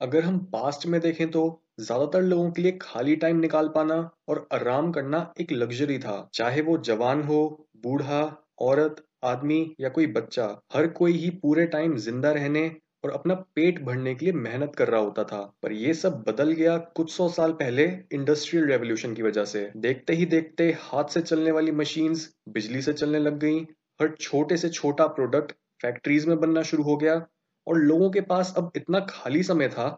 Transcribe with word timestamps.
अगर 0.00 0.24
हम 0.24 0.38
पास्ट 0.52 0.86
में 0.86 1.00
देखें 1.00 1.30
तो 1.30 1.42
ज़्यादातर 1.80 2.22
लोगों 2.22 2.50
के 2.50 2.62
लिए 2.62 2.78
खाली 2.82 3.14
टाइम 3.16 3.38
निकाल 3.40 3.68
पाना 3.68 3.94
और 4.28 4.46
आराम 4.52 4.90
करना 4.92 5.32
एक 5.40 5.52
लग्जरी 5.52 5.98
था। 5.98 6.28
चाहे 6.34 6.62
वो 6.62 6.76
जवान 6.80 7.22
हो, 7.22 7.68
बूढ़ा, 7.76 8.20
औरत, 8.60 9.04
आदमी 9.24 9.60
या 9.80 9.88
कोई 9.88 10.06
बच्चा, 10.08 10.44
हर 10.72 10.86
कोई 10.88 11.12
ही 11.14 11.30
पूरे 11.42 11.66
टाइम 11.68 11.96
ज़िंदा 11.98 12.30
रहने 12.32 12.70
और 13.04 13.10
अपना 13.10 13.34
पेट 13.54 13.80
भरने 13.84 14.14
के 14.14 14.24
लिए 14.26 14.32
मेहनत 14.34 14.74
कर 14.76 14.88
रहा 14.88 15.00
होता 15.00 15.24
था। 15.24 15.40
पर 15.62 15.72
यह 15.72 15.92
सब 15.94 16.22
बदल 16.28 16.52
गया 16.52 16.76
कुछ 16.96 17.12
सौ 17.12 17.28
साल 17.28 17.52
पहले 17.54 17.84
इंडस्ट्रियल 18.12 18.66
रेवोल्यूशन 18.66 19.14
की 19.14 19.22
वजह 19.22 19.44
से। 19.46 19.70
देखते 19.78 20.12
ही 20.12 20.26
देखते 20.26 20.70
हाथ 20.80 21.14
से 21.14 21.20
चलने 21.22 21.50
वाली 21.50 21.72
मशीन्स 21.74 22.28
बिजली 22.50 22.82
से 22.82 22.92
चलने 22.92 23.18
लग 23.18 23.38
गई, 23.38 23.60
हर 24.00 24.14
छोटे 24.20 24.56
से 24.56 24.68
छोटा 24.70 25.06
प्रोडक्ट 25.08 25.52
फैक्ट्रीज 25.82 26.26
में 26.26 26.38
बनना 26.40 26.62
शुरू 26.64 26.82
हो 26.82 26.96
गया। 26.96 27.14
और 27.68 27.78
लोगों 27.78 28.10
के 28.10 28.20
पास 28.20 28.54
अब 28.56 28.70
इतना 28.76 29.00
खाली 29.00 29.42
समय 29.42 29.68
था 29.68 29.88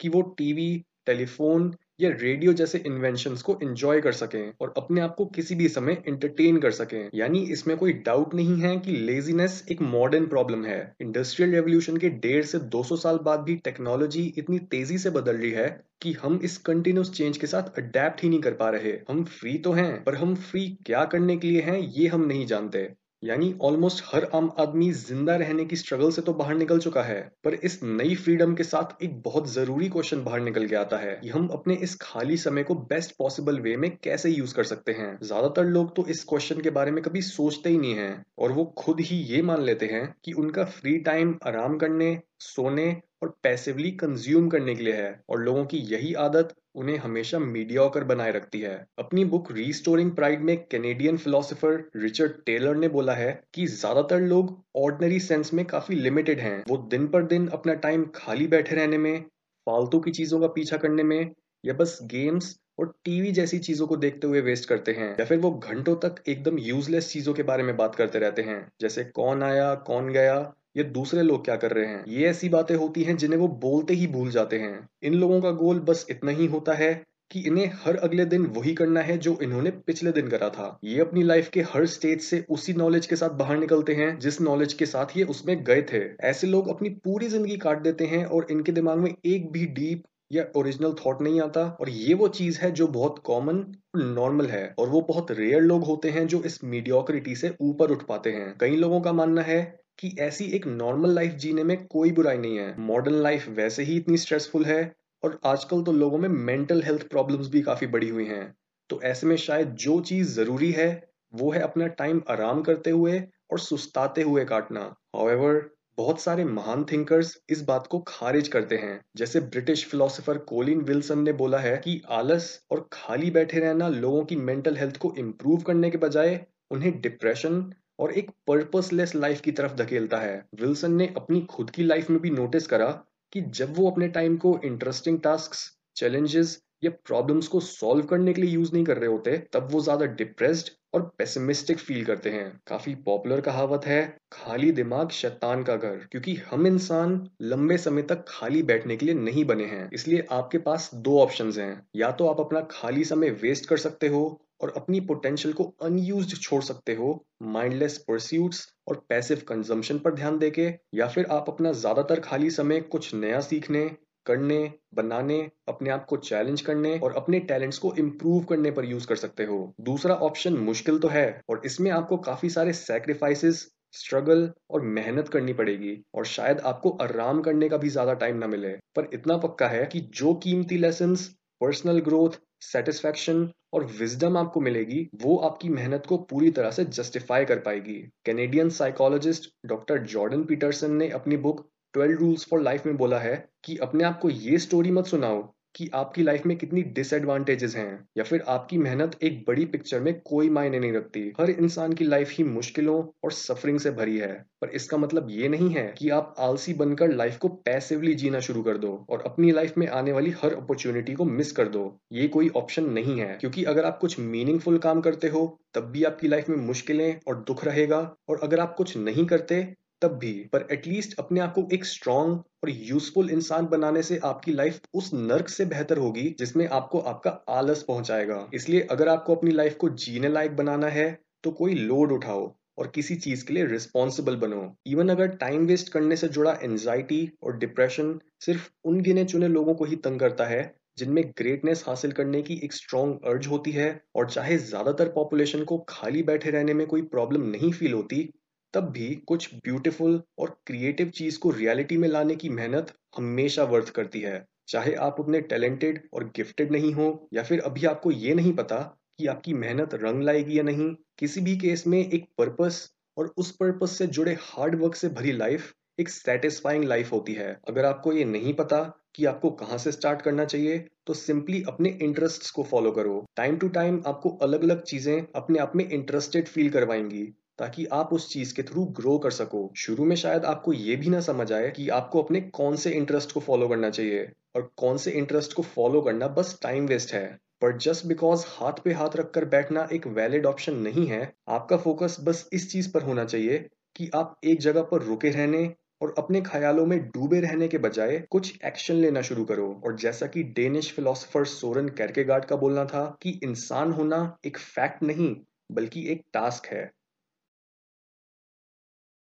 कि 0.00 0.08
वो 0.08 0.22
टीवी, 0.22 0.84
टेलीफोन 1.06 1.74
या 2.00 2.10
रेडियो 2.10 2.52
जैसे 2.52 2.78
इन्वेंशन 2.78 3.34
को 3.36 3.58
एंजॉय 3.62 4.00
कर 4.00 4.12
सकें 4.12 4.52
और 4.60 4.74
अपने 4.76 5.00
आप 5.00 5.14
को 5.14 5.26
किसी 5.26 5.54
भी 5.54 5.68
समय 5.68 6.02
एंटरटेन 6.08 6.58
कर 6.58 6.70
सकें। 6.70 7.10
यानी 7.14 7.42
इसमें 7.52 7.76
कोई 7.76 7.92
डाउट 7.92 8.34
नहीं 8.34 8.56
है 8.60 8.76
कि 8.76 8.92
लेजीनेस 8.92 9.64
एक 9.70 9.82
मॉडर्न 9.82 10.26
प्रॉब्लम 10.26 10.64
है। 10.64 10.94
इंडस्ट्रियल 11.00 11.52
रेवोल्यूशन 11.52 11.96
के 11.96 12.08
डेढ़ 12.08 12.44
से 12.44 12.58
200 12.58 12.96
साल 12.96 13.18
बाद 13.18 13.40
भी 13.40 13.56
टेक्नोलॉजी 13.56 14.34
इतनी 14.38 14.58
तेज़ी 14.58 14.98
से 14.98 15.10
बदल 15.10 15.36
रही 15.36 15.50
है 15.50 15.68
कि 16.02 16.12
हम 16.12 16.40
इस 16.44 16.58
कंटिन्यूस 16.58 17.12
चेंज 17.12 17.36
के 17.36 17.46
साथ 17.46 17.78
अडेप्ट 17.78 18.22
ही 18.22 18.28
नहीं 18.28 18.40
कर 18.40 18.54
पा 18.54 18.70
रहे। 18.70 18.92
हम 19.08 19.24
फ्री 19.24 19.58
तो 19.58 19.72
हैं, 19.72 20.04
पर 20.04 20.14
हम 20.14 20.34
फ्री 20.34 20.78
क्या 20.86 21.04
करने 21.04 21.36
के 21.36 21.48
लिए 21.48 21.60
हैं, 21.60 21.78
ये 21.78 22.06
हम 22.06 22.24
नहीं 22.24 22.46
जानते। 22.46 22.88
यानी 23.22 23.52
ऑलमोस्ट 23.62 24.02
हर 24.06 24.24
आम 24.34 24.50
आदमी 24.58 24.90
ज़िंदा 24.92 25.34
रहने 25.36 25.64
की 25.64 25.76
स्ट्रगल 25.76 26.10
से 26.10 26.22
तो 26.22 26.32
बाहर 26.34 26.54
निकल 26.54 26.78
चुका 26.78 27.02
है, 27.02 27.20
पर 27.44 27.54
इस 27.54 27.78
नई 27.82 28.14
फ्रीडम 28.14 28.54
के 28.54 28.64
साथ 28.64 29.02
एक 29.04 29.20
बहुत 29.22 29.48
ज़रूरी 29.48 29.88
क्वेश्चन 29.88 30.22
बाहर 30.24 30.40
निकल 30.40 30.66
के 30.66 30.76
आता 30.76 30.98
है 30.98 31.14
कि 31.14 31.28
हम 31.28 31.48
अपने 31.48 31.74
इस 31.78 31.94
खाली 32.02 32.36
समय 32.36 32.62
को 32.62 32.74
बेस्ट 32.92 33.14
पॉसिबल 33.18 33.60
वे 33.60 33.76
में 33.76 33.90
कैसे 34.04 34.30
यूज़ 34.30 34.54
कर 34.54 34.64
सकते 34.64 34.92
हैं। 34.92 35.18
ज़्यादातर 35.22 35.64
लोग 35.66 35.94
तो 35.96 36.06
इस 36.06 36.24
क्वेश्चन 36.24 36.60
के 36.60 36.70
बारे 36.70 36.90
में 36.90 37.02
कभी 37.04 37.22
सोचते 37.22 37.70
ही 37.70 37.78
नहीं 37.78 37.94
है, 37.94 38.22
और 38.38 38.52
वो 38.52 38.64
खुद 38.78 39.00
ही 39.00 39.16
ये 39.24 39.42
मान 39.42 39.62
लेते 39.62 39.86
हैं 39.86 40.14
कि 40.24 40.32
उनका 40.34 40.64
फ्री 40.66 40.98
टाइम 41.00 41.36
आराम 41.46 41.76
करने, 41.78 42.18
सोने 42.40 42.90
और 43.22 43.28
पैसिवली 43.42 43.90
कंज्यूम 43.90 44.48
करने 44.48 44.74
के 44.74 44.82
लिए 44.82 44.94
है 44.94 45.20
और 45.30 45.40
लोगों 45.40 45.64
की 45.64 45.78
यही 45.86 46.12
आदत 46.14 46.54
उन्हें 46.74 46.96
हमेशा 46.98 47.38
मीडियोकर 47.38 48.04
बनाए 48.04 48.32
रखती 48.32 48.60
है। 48.60 48.86
अपनी 48.98 49.24
बुक 49.24 49.50
रीस्टोरिंग 49.52 50.10
प्राइड 50.12 50.40
में 50.40 50.56
कैनेडियन 50.64 51.16
फिलोसोफर 51.16 51.90
रिचर्ड 51.96 52.32
टेलर 52.46 52.76
ने 52.76 52.88
बोला 52.88 53.14
है 53.14 53.32
कि 53.54 53.66
ज़्यादातर 53.66 54.20
लोग 54.20 54.56
ऑर्डनरी 54.76 55.20
सेंस 55.20 55.52
में 55.54 55.64
काफ़ी 55.64 55.96
लिमिटेड 55.96 56.40
हैं। 56.40 56.62
वो 56.68 56.76
दिन 56.90 57.06
पर 57.06 57.22
दिन 57.22 57.48
अपना 57.48 57.74
टाइम 57.74 58.04
खाली 58.14 58.46
बैठे 58.46 58.76
रहने 58.76 58.98
में, 58.98 59.20
फालतू 59.66 60.00
की 60.00 60.10
चीज़ों 60.10 60.40
का 60.40 60.46
पीछा 60.46 60.76
करने 60.76 61.02
में 61.02 61.30
या 61.64 61.74
बस 61.74 61.98
गेम्स 62.04 62.56
और 62.80 62.92
टीवी 63.04 63.32
जैसी 63.32 63.58
चीज़ों 63.58 63.86
को 63.86 63.96
देखते 63.96 64.26
हुए 64.26 64.40
वेस्ट 64.40 64.68
करते 64.68 64.92
हैं। 64.92 65.10
या 65.20 65.24
फिर 65.24 65.38
वो 65.38 65.50
घंटों 65.50 65.94
तक 65.96 66.22
एकदम 66.28 66.58
यूजलेस 66.58 67.12
चीज़ों 67.12 67.34
के 67.34 67.42
बारे 67.42 67.62
में 67.62 67.76
बात 67.76 67.94
करते 67.94 68.18
रहते 68.18 68.42
हैं। 68.42 68.66
जैसे 68.80 69.04
कौन 69.04 69.42
आया, 69.42 69.74
कौन 69.74 70.08
गया, 70.08 70.52
ये 70.76 70.84
दूसरे 70.84 71.22
लोग 71.22 71.44
क्या 71.44 71.56
कर 71.56 71.70
रहे 71.70 71.86
हैं। 71.86 72.04
ये 72.08 72.26
ऐसी 72.26 72.48
बातें 72.48 72.74
होती 72.74 73.02
हैं 73.02 73.16
जिन्हें 73.16 73.38
वो 73.40 73.48
बोलते 73.62 73.94
ही 73.94 74.06
भूल 74.06 74.30
जाते 74.30 74.58
हैं। 74.58 74.88
इन 75.02 75.14
लोगों 75.14 75.40
का 75.40 75.50
गोल 75.50 75.80
बस 75.80 76.06
इतना 76.10 76.30
ही 76.30 76.46
होता 76.46 76.74
है 76.74 76.92
कि 77.30 77.40
इन्हें 77.40 77.72
हर 77.74 77.96
अगले 77.96 78.24
दिन 78.24 78.46
वही 78.46 78.72
करना 78.74 79.00
है 79.00 79.16
जो 79.18 79.36
इन्होंने 79.42 79.70
पिछले 79.70 80.12
दिन 80.12 80.28
करा 80.28 80.48
था। 80.48 80.78
ये 80.84 81.00
अपनी 81.00 81.22
लाइफ 81.22 81.48
के 81.48 81.60
हर 81.62 81.86
स्टेज 81.86 82.20
से 82.20 82.44
उसी 82.50 82.72
नॉलेज 82.72 83.06
के 83.06 83.16
साथ 83.16 83.30
बाहर 83.30 83.58
निकलते 83.58 83.94
हैं, 83.94 84.18
जिस 84.18 84.40
नॉलेज 84.40 84.72
के 84.72 84.86
साथ 84.86 85.16
ये 85.16 85.24
उसमें 85.24 85.62
गए 85.64 85.82
थे। 85.82 86.00
ऐसे 86.28 86.46
लोग 86.46 86.68
अपनी 86.68 86.88
पूरी 87.04 87.28
ज़िंदगी 87.28 87.56
काट 87.56 87.82
देते 87.82 88.06
हैं 88.06 88.24
और 88.24 88.46
इनके 88.50 88.72
दिमाग 88.72 88.98
में 88.98 89.14
एक 89.24 89.50
भी 89.52 89.66
डीप 89.66 90.02
या 90.30 90.44
ओरिजिनल 90.56 90.92
थॉट 90.94 91.22
नहीं 91.22 91.40
आता, 91.40 91.64
और 91.80 91.88
ये 91.88 92.14
वो 92.14 92.28
चीज़ 92.28 92.58
है 92.60 92.70
जो 92.70 92.86
बहुत 92.88 93.18
कॉमन 93.18 93.64
नॉर्मल 93.96 94.46
है, 94.46 94.74
और 94.78 94.88
वो 94.88 95.00
बहुत 95.00 95.30
रेयर 95.30 95.62
लोग 95.62 95.84
होते 95.84 96.10
हैं 96.10 96.26
जो 96.26 96.42
इस 96.42 96.62
मीडियोक्रिटी 96.64 97.34
से 97.36 97.54
ऊपर 97.60 97.90
उठ 97.90 98.02
पाते 98.02 98.32
हैं। 98.32 98.56
कई 98.60 98.76
लोगों 98.76 99.00
का 99.00 99.12
मानना 99.12 99.42
है 99.42 99.60
कि 99.98 100.14
ऐसी 100.20 100.44
एक 100.44 100.66
नॉर्मल 100.66 101.10
लाइफ 101.10 101.32
जीने 101.32 101.64
में 101.64 101.76
कोई 101.86 102.12
बुराई 102.12 102.38
नहीं 102.38 102.58
है। 102.58 102.74
मॉडर्न 102.80 103.14
लाइफ 103.14 103.48
वैसे 103.48 103.82
ही 103.82 103.96
इतनी 103.96 104.16
स्ट्रेसफुल 104.16 104.64
है, 104.64 104.92
और 105.22 105.38
आजकल 105.46 105.82
तो 105.82 105.92
लोगों 105.92 106.18
में 106.18 106.28
मेंटल 106.28 106.82
हेल्थ 106.82 107.08
प्रॉब्लम्स 107.08 107.48
भी 107.48 107.60
काफ़ी 107.62 107.86
बढ़ी 107.86 108.08
हुई 108.08 108.26
हैं। 108.26 108.54
तो 108.90 109.00
ऐसे 109.02 109.26
में 109.26 109.36
शायद 109.36 109.74
जो 109.76 110.00
चीज़ 110.00 110.34
ज़रूरी 110.34 110.70
है, 110.72 110.88
वो 111.34 111.50
है 111.50 111.60
अपना 111.60 111.86
टाइम 111.86 112.22
आराम 112.30 112.62
करते 112.62 112.90
हुए 112.90 113.18
और 113.52 113.58
सुस्ताते 113.58 114.22
हुए 114.22 114.44
काटना। 114.44 114.80
हाउएवर 115.16 115.60
बहुत 116.00 116.20
सारे 116.20 116.44
महान 116.44 116.84
थिंकर्स 116.84 117.36
इस 117.50 117.62
बात 117.62 117.86
को 117.86 117.98
खारिज 118.08 118.46
करते 118.48 118.76
हैं। 118.76 119.00
जैसे 119.16 119.40
ब्रिटिश 119.40 119.84
फिलोसोफर 119.86 120.38
कोलिन 120.44 120.80
विल्सन 120.80 121.18
ने 121.18 121.32
बोला 121.32 121.58
है 121.58 121.76
कि 121.76 122.00
आलस 122.10 122.46
और 122.70 122.88
खाली 122.92 123.30
बैठे 123.30 123.58
रहना 123.60 123.88
लोगों 123.88 124.24
की 124.24 124.36
मेंटल 124.38 124.76
हेल्थ 124.76 124.96
को 124.96 125.12
इम्प्रूव 125.18 125.62
करने 125.62 125.90
के 125.90 125.98
बजाय 125.98 126.40
उन्हें 126.70 127.00
डिप्रेशन 127.00 127.62
और 127.98 128.12
एक 128.12 128.30
पर्पसलेस 128.46 129.14
लाइफ 129.14 129.40
की 129.40 129.52
तरफ़ 129.52 129.74
धकेलता 129.74 130.18
है। 130.18 130.44
विल्सन 130.54 130.94
ने 130.94 131.12
अपनी 131.16 131.40
खुद 131.50 131.70
की 131.70 131.82
लाइफ 131.82 132.10
में 132.10 132.20
भी 132.20 132.30
नोटिस 132.30 132.66
करा 132.66 132.90
कि 133.32 133.40
जब 133.52 133.76
वो 133.76 133.90
अपने 133.90 134.08
टाइम 134.08 134.36
को 134.36 134.58
इंटरेस्टिंग 134.64 135.20
टास्क 135.20 135.54
चैलेंजेस 135.96 136.60
या 136.84 136.90
प्रॉब्लम्स 137.06 137.48
को 137.48 137.60
सॉल्व 137.60 138.06
करने 138.06 138.32
के 138.32 138.42
लिए 138.42 138.50
यूज़ 138.50 138.72
नहीं 138.72 138.84
कर 138.84 138.98
रहे 138.98 139.10
होते, 139.10 139.36
तब 139.52 139.68
वो 139.72 139.80
ज़्यादा 139.80 140.06
डिप्रेस्ड 140.16 140.70
और 140.94 141.02
पेसिमिस्टिक 141.18 141.78
फील 141.78 142.04
करते 142.04 142.30
हैं। 142.30 142.60
काफ़ी 142.66 142.94
पॉपुलर 143.04 143.40
कहावत 143.40 143.84
है, 143.86 144.02
खाली 144.32 144.70
दिमाग 144.72 145.10
शैतान 145.12 145.62
का 145.62 145.76
घर, 145.76 145.96
क्योंकि 146.12 146.34
हम 146.50 146.66
इंसान 146.66 147.28
लंबे 147.42 147.76
समय 147.78 148.02
तक 148.02 148.24
खाली 148.28 148.62
बैठने 148.62 148.96
के 148.96 149.06
लिए 149.06 149.14
नहीं 149.16 149.44
बने 149.44 149.64
हैं। 149.66 149.88
इसलिए 149.94 150.26
आपके 150.32 150.58
पास 150.60 150.90
दो 150.94 151.18
ऑप्शंस 151.20 151.58
हैं। 151.58 151.86
या 151.96 152.10
तो 152.12 152.26
आप 152.26 152.40
अपना 152.40 152.60
खाली 152.70 153.04
समय 153.04 153.30
वेस्ट 153.42 153.68
कर 153.68 153.76
सकते 153.78 154.08
हो 154.08 154.40
और 154.60 154.72
अपनी 154.76 155.00
पोटेंशियल 155.00 155.52
को 155.54 155.64
अनयूज्ड 155.82 156.36
छोड़ 156.38 156.62
सकते 156.62 156.94
हो 156.94 157.12
माइंडलेस 157.44 157.96
परस्यूट्स 158.08 158.66
और 158.88 159.04
पैसिव 159.08 159.42
कंजम्पशन 159.48 159.98
पर 159.98 160.14
ध्यान 160.14 160.38
देके, 160.38 160.68
या 160.94 161.06
फिर 161.08 161.26
आप 161.30 161.48
अपना 161.48 161.72
ज़्यादातर 161.74 162.20
खाली 162.20 162.50
समय 162.50 162.80
कुछ 162.80 163.14
नया 163.14 163.40
सीखने 163.40 163.90
करने, 164.26 164.72
बनाने, 164.94 165.40
अपने 165.68 165.90
आप 165.90 166.04
को 166.04 166.16
चैलेंज 166.18 166.60
करने 166.60 166.98
और 166.98 167.14
अपने 167.16 167.40
टैलेंट्स 167.42 167.78
को 167.78 167.94
इम्प्रूव 167.98 168.44
करने 168.44 168.70
पर 168.70 168.84
यूज़ 168.84 169.06
कर 169.06 169.16
सकते 169.16 169.44
हो। 169.44 169.74
दूसरा 169.80 170.14
ऑप्शन 170.22 170.56
मुश्किल 170.60 170.98
तो 170.98 171.08
है 171.08 171.40
और 171.50 171.62
इसमें 171.66 171.90
आपको 171.90 172.16
काफ़ी 172.22 172.50
सारे 172.50 172.72
सेक्रीफाइसेस 172.74 173.68
स्ट्रगल 173.94 174.50
और 174.70 174.82
मेहनत 174.88 175.28
करनी 175.28 175.52
पड़ेगी 175.52 175.96
और 176.14 176.26
शायद 176.26 176.60
आपको 176.62 176.90
आराम 177.02 177.40
करने 177.42 177.68
का 177.68 177.76
भी 177.76 177.88
ज़्यादा 177.88 178.12
टाइम 178.14 178.36
ना 178.36 178.46
मिले। 178.46 178.68
पर 178.96 179.08
इतना 179.14 179.36
पक्का 179.38 179.68
है 179.68 179.84
कि 179.86 180.00
जो 180.14 180.34
कीमती 180.44 180.78
लेसन 180.78 181.14
पर्सनल 181.60 181.98
ग्रोथ 182.00 182.38
सेटिस्फेक्शन 182.62 183.48
और 183.74 183.84
विजडम 183.98 184.36
आपको 184.36 184.60
मिलेगी, 184.60 185.08
वो 185.14 185.36
आपकी 185.38 185.68
मेहनत 185.68 186.06
को 186.06 186.16
पूरी 186.30 186.50
तरह 186.50 186.70
से 186.70 186.84
जस्टिफाई 186.86 187.44
कर 187.44 187.58
पाएगी। 187.58 187.94
Canadian 188.26 188.70
psychologist 188.70 189.50
doctor 189.66 189.98
Jordan 190.06 190.44
Peterson 190.44 190.94
ने 190.94 191.08
अपनी 191.10 191.36
book 191.38 191.68
twelve 191.94 192.18
rules 192.18 192.46
for 192.50 192.62
life 192.62 192.86
में 192.86 192.96
बोला 192.96 193.18
है 193.18 193.36
कि 193.64 193.76
अपने 193.78 194.04
आप 194.04 194.18
को 194.18 194.30
ये 194.30 194.58
स्टोरी 194.58 194.90
मत 194.90 195.06
सुनाओ 195.06 195.48
कि 195.74 195.88
आपकी 195.94 196.22
लाइफ 196.22 196.46
में 196.46 196.56
कितनी 196.58 196.82
डिसएडवांटेजेस 196.82 197.74
हैं, 197.76 198.08
या 198.18 198.24
फिर 198.24 198.42
आपकी 198.48 198.78
मेहनत 198.78 199.16
एक 199.22 199.44
बड़ी 199.48 199.64
पिक्चर 199.64 200.00
में 200.00 200.20
कोई 200.20 200.48
मायने 200.50 200.78
नहीं 200.78 200.92
रखती। 200.92 201.20
हर 201.40 201.50
इंसान 201.50 201.92
की 201.92 202.04
लाइफ 202.04 202.30
ही 202.30 202.44
मुश्किलों 202.44 202.96
और 203.24 203.32
सफरिंग 203.32 203.78
से 203.80 203.90
भरी 203.90 204.16
है, 204.18 204.32
पर 204.60 204.70
इसका 204.70 204.96
मतलब 204.96 205.26
ये 205.30 205.48
नहीं 205.48 205.70
है 205.70 205.86
कि 205.98 206.08
आप 206.10 206.34
आलसी 206.38 206.74
बनकर 206.74 207.12
लाइफ 207.12 207.36
को 207.36 207.48
पैसिवली 207.48 208.14
जीना 208.14 208.40
शुरू 208.40 208.62
कर 208.62 208.78
दो 208.78 208.92
और 209.10 209.22
अपनी 209.26 209.50
लाइफ 209.50 209.78
में 209.78 209.86
आने 209.88 210.12
वाली 210.12 210.30
हर 210.42 210.54
अपॉर्चुनिटी 210.54 211.14
को 211.14 211.24
मिस 211.24 211.52
कर 211.52 211.68
दो। 211.68 211.84
ये 212.12 212.26
कोई 212.28 212.48
ऑप्शन 212.56 212.90
नहीं 212.90 213.18
है, 213.20 213.36
क्योंकि 213.40 213.64
अगर 213.64 213.84
आप 213.84 213.98
कुछ 213.98 214.18
मीनिंगफुल 214.20 214.78
काम 214.78 215.00
करते 215.00 215.28
हो, 215.28 215.60
तब 215.74 215.90
भी 215.90 216.04
आपकी 216.04 216.28
लाइफ 216.28 216.48
में 216.48 216.56
मुश्किलें 216.56 217.20
और 217.28 217.44
दुख 217.46 217.64
रहेगा, 217.64 218.00
और 218.28 218.40
अगर 218.42 218.60
आप 218.60 218.74
कुछ 218.74 218.96
नहीं 218.96 219.26
करते 219.26 219.62
तब 220.02 220.16
भी, 220.18 220.32
पर 220.52 220.66
एटलीस्ट 220.72 221.18
अपने 221.18 221.40
आप 221.40 221.52
को 221.54 221.68
एक 221.72 221.84
स्ट्रॉन्ग 221.84 222.38
और 222.64 222.70
यूजफुल 222.70 223.30
इंसान 223.30 223.66
बनाने 223.66 224.02
से 224.02 224.18
आपकी 224.24 224.52
लाइफ 224.52 224.80
उस 224.94 225.10
नर्क 225.14 225.48
से 225.48 225.64
बेहतर 225.66 225.98
होगी 225.98 226.28
जिसमें 226.38 226.66
आपको 226.68 227.00
आपका 227.00 227.30
आलस 227.50 227.82
पहुंचाएगा। 227.82 228.46
इसलिए 228.54 228.86
अगर 228.90 229.08
आपको 229.08 229.34
अपनी 229.34 229.50
लाइफ 229.52 229.76
को 229.76 229.88
जीने 229.98 230.28
लायक 230.28 230.56
बनाना 230.56 230.88
है 230.88 231.10
तो 231.44 231.50
कोई 231.52 231.74
लोड 231.74 232.12
उठाओ 232.12 232.50
और 232.78 232.86
किसी 232.88 233.14
चीज़ 233.16 233.44
के 233.46 233.54
लिए 233.54 233.64
रिस्पॉन्सिबल 233.66 234.36
बनो। 234.38 234.62
इवन 234.86 235.08
अगर 235.08 235.28
टाइम 235.36 235.66
वेस्ट 235.66 235.92
करने 235.92 236.16
से 236.16 236.28
जुड़ा 236.28 236.58
एंजाइटी 236.62 237.30
और 237.42 237.56
डिप्रेशन 237.58 238.18
सिर्फ़ 238.40 238.68
उन 238.84 239.00
गिने 239.00 239.24
चुने 239.24 239.48
लोगों 239.48 239.74
को 239.74 239.84
ही 239.84 239.96
तंग 239.98 240.20
करता 240.20 240.46
है, 240.46 240.74
जिनमें 240.98 241.24
ग्रेटनेस 241.38 241.84
हासिल 241.86 242.12
करने 242.12 242.42
की 242.42 242.60
एक 242.64 242.72
स्ट्रॉन्ग 242.72 243.26
अर्ज़ 243.26 243.48
होती 243.48 243.70
है 243.72 243.88
और 244.16 244.30
चाहे 244.30 244.56
ज़्यादातर 244.58 245.08
पॉपुलेशन 245.08 245.64
को 245.64 245.78
खाली 245.88 246.22
बैठे 246.22 246.50
रहने 246.50 246.74
में 246.74 246.86
कोई 246.86 247.02
प्रॉब्लम 247.04 247.42
नहीं 247.46 247.72
फील 247.72 247.92
होती 247.92 248.28
तब 248.74 248.90
भी 248.90 249.14
कुछ 249.28 249.54
ब्यूटीफुल 249.54 250.20
और 250.38 250.56
क्रिएटिव 250.66 251.10
चीज़ 251.10 251.38
को 251.38 251.50
रियलिटी 251.50 251.96
में 251.96 252.08
लाने 252.08 252.36
की 252.36 252.48
मेहनत 252.50 252.92
हमेशा 253.16 253.64
वर्थ 253.64 253.90
करती 253.90 254.20
है। 254.20 254.44
चाहे 254.68 254.94
आप 254.94 255.20
उतने 255.20 255.40
टैलेंटेड 255.42 256.02
और 256.14 256.24
गिफ्टेड 256.36 256.72
नहीं 256.72 256.92
हो, 256.94 257.28
या 257.34 257.42
फिर 257.42 257.60
अभी 257.60 257.86
आपको 257.86 258.10
ये 258.10 258.34
नहीं 258.34 258.52
पता 258.52 258.78
कि 259.18 259.26
आपकी 259.26 259.54
मेहनत 259.54 259.94
रंग 259.94 260.22
लाएगी 260.22 260.58
या 260.58 260.62
नहीं, 260.62 260.94
किसी 261.18 261.40
भी 261.40 261.56
केस 261.56 261.86
में 261.86 261.98
एक 262.00 262.28
पर्पस 262.38 262.88
और 263.16 263.32
उस 263.38 263.50
पर्पस 263.56 263.96
से 263.98 264.06
जुड़े 264.08 264.36
हार्ड 264.40 264.80
वर्क 264.82 264.94
से 264.94 265.08
भरी 265.10 265.32
लाइफ 265.32 265.72
एक 265.98 266.08
सेटिस्फाइंग 266.08 266.84
लाइफ 266.84 267.12
होती 267.12 267.32
है। 267.32 267.56
अगर 267.68 267.84
आपको 267.84 268.12
ये 268.12 268.24
नहीं 268.24 268.52
पता 268.54 268.82
कि 269.14 269.24
आपको 269.24 269.50
कहाँ 269.52 269.78
से 269.78 269.92
स्टार्ट 269.92 270.22
करना 270.22 270.44
चाहिए 270.44 270.78
तो 271.06 271.14
सिंपली 271.14 271.62
अपने 271.68 271.88
इंटरेस्ट्स 272.02 272.50
को 272.50 272.62
फॉलो 272.62 272.90
करो। 272.92 273.24
टाइम 273.36 273.56
टू 273.56 273.68
टाइम 273.68 274.02
आपको 274.06 274.30
अलग 274.42 274.62
अलग 274.62 274.82
चीज़ें 274.82 275.26
अपने 275.36 275.58
आप 275.58 275.72
में 275.76 275.88
इंटरेस्टेड 275.88 276.48
फील 276.48 276.70
करवाएँगी। 276.70 277.26
ताकि 277.60 277.86
आप 277.86 278.12
उस 278.12 278.28
चीज़ 278.32 278.54
के 278.54 278.62
थ्रू 278.62 278.84
ग्रो 278.84 279.18
कर 279.18 279.30
सको। 279.30 279.72
शुरू 279.76 280.04
में 280.04 280.16
शायद 280.16 280.44
आपको 280.44 280.72
ये 280.72 280.96
भी 280.96 281.08
ना 281.08 281.20
समझ 281.20 281.52
आए 281.52 281.70
कि 281.70 281.88
आपको 281.88 282.22
अपने 282.22 282.40
कौन 282.40 282.76
से 282.76 282.90
इंटरेस्ट 282.90 283.32
को 283.32 283.40
फॉलो 283.40 283.68
करना 283.68 283.90
चाहिए 283.90 284.30
और 284.56 284.70
कौन 284.76 284.96
से 284.96 285.10
इंटरेस्ट 285.10 285.52
को 285.52 285.62
फॉलो 285.62 286.00
करना 286.00 286.28
बस 286.28 286.58
टाइम 286.62 286.86
वेस्ट 286.86 287.12
है। 287.14 287.38
पर 287.62 287.76
जस्ट 287.76 288.06
बिकॉज़ 288.06 288.44
हाथ 288.48 288.72
पे 288.72 288.92
हाथ 288.92 289.16
रखकर 289.16 289.44
बैठना 289.44 289.88
एक 289.92 290.06
वैलिड 290.06 290.46
ऑप्शन 290.46 290.76
नहीं 290.76 291.06
है, 291.06 291.32
आपका 291.48 291.76
फोकस 291.76 292.16
बस 292.20 292.48
इस 292.52 292.72
चीज़ 292.72 292.90
पर 292.92 293.02
होना 293.02 293.24
चाहिए 293.24 293.68
कि 293.96 294.10
आप 294.14 294.40
एक 294.44 294.60
जगह 294.60 294.82
पर 294.82 295.02
रुके 295.02 295.30
रहने 295.30 295.74
और 296.02 296.14
अपने 296.18 296.40
ख्यालों 296.40 296.86
में 296.86 296.98
डूबे 297.08 297.40
रहने 297.40 297.68
के 297.68 297.78
बजाय 297.78 298.18
कुछ 298.30 298.58
एक्शन 298.64 298.94
लेना 298.94 299.22
शुरू 299.22 299.44
करो। 299.44 299.82
और 299.84 299.96
जैसा 299.96 300.26
कि 300.26 300.42
डेनिश 300.42 300.92
फिलोसोफर 300.92 301.44
सोरन 301.44 301.88
कैरकेगार्ड 301.88 302.44
का 302.44 302.56
बोलना 302.56 302.84
था 302.84 303.18
कि 303.22 303.40
इंसान 303.44 303.92
होना 303.92 304.38
एक 304.46 304.58
फैक्ट 304.58 305.02
नहीं, 305.02 305.36
बल्कि 305.72 306.06
एक 306.08 306.22
टास्क 306.32 306.66
है। 306.66 306.90